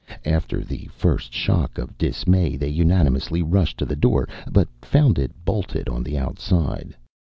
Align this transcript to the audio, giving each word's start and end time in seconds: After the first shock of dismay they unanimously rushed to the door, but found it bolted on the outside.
After 0.25 0.63
the 0.63 0.89
first 0.91 1.31
shock 1.31 1.77
of 1.77 1.95
dismay 1.95 2.55
they 2.57 2.69
unanimously 2.69 3.43
rushed 3.43 3.77
to 3.77 3.85
the 3.85 3.95
door, 3.95 4.27
but 4.51 4.67
found 4.81 5.19
it 5.19 5.45
bolted 5.45 5.87
on 5.87 6.01
the 6.01 6.17
outside. 6.17 6.95